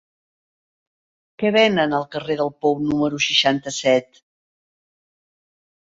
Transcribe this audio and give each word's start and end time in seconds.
Què 1.43 1.51
venen 1.57 1.93
al 1.99 2.07
carrer 2.15 2.39
del 2.41 2.51
Pou 2.65 2.81
número 2.89 3.23
seixanta-set? 3.29 4.23